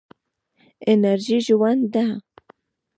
انرژي 0.91 1.37
ژوند 1.45 1.83
ده. 1.93 2.05